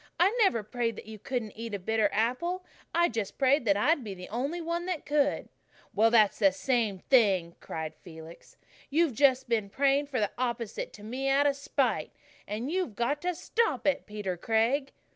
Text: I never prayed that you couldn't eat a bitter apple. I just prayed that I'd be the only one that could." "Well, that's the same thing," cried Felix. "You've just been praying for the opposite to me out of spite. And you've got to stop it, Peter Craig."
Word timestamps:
I 0.19 0.35
never 0.41 0.63
prayed 0.63 0.95
that 0.95 1.05
you 1.05 1.19
couldn't 1.19 1.51
eat 1.51 1.75
a 1.75 1.77
bitter 1.77 2.09
apple. 2.11 2.65
I 2.91 3.07
just 3.07 3.37
prayed 3.37 3.65
that 3.65 3.77
I'd 3.77 4.03
be 4.03 4.15
the 4.15 4.29
only 4.29 4.59
one 4.59 4.87
that 4.87 5.05
could." 5.05 5.47
"Well, 5.93 6.09
that's 6.09 6.39
the 6.39 6.51
same 6.51 6.97
thing," 6.97 7.55
cried 7.59 7.93
Felix. 8.01 8.57
"You've 8.89 9.13
just 9.13 9.47
been 9.47 9.69
praying 9.69 10.07
for 10.07 10.19
the 10.19 10.31
opposite 10.39 10.91
to 10.93 11.03
me 11.03 11.29
out 11.29 11.45
of 11.45 11.55
spite. 11.55 12.13
And 12.47 12.71
you've 12.71 12.95
got 12.95 13.21
to 13.21 13.35
stop 13.35 13.85
it, 13.85 14.07
Peter 14.07 14.37
Craig." 14.37 14.91